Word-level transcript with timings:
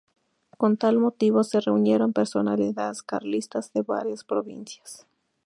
Con 0.57 0.77
tal 0.77 0.97
motivo, 0.97 1.43
se 1.43 1.59
reunieron 1.59 2.11
personalidades 2.11 3.03
carlistas 3.03 3.71
de 3.71 3.83
varias 3.83 4.23
provincias. 4.23 5.05